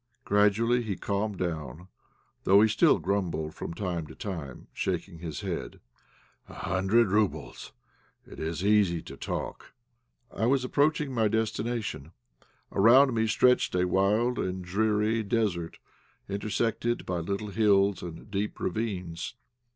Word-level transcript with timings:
Gradually 0.25 0.81
he 0.81 0.95
calmed 0.95 1.37
down, 1.37 1.87
though 2.43 2.59
he 2.61 2.67
still 2.67 2.97
grumbled 2.97 3.53
from 3.53 3.71
time 3.75 4.07
to 4.07 4.15
time, 4.15 4.65
shaking 4.73 5.19
his 5.19 5.41
head 5.41 5.79
"A 6.49 6.55
hundred 6.55 7.11
roubles, 7.11 7.71
it 8.25 8.39
is 8.39 8.65
easy 8.65 9.03
to 9.03 9.15
talk!" 9.15 9.73
I 10.33 10.47
was 10.47 10.65
approaching 10.65 11.13
my 11.13 11.27
destination. 11.27 12.13
Around 12.71 13.13
me 13.13 13.27
stretched 13.27 13.75
a 13.75 13.87
wild 13.87 14.39
and 14.39 14.65
dreary 14.65 15.21
desert, 15.21 15.77
intersected 16.27 17.05
by 17.05 17.19
little 17.19 17.49
hills 17.49 18.01
and 18.01 18.31
deep 18.31 18.59
ravines. 18.59 19.35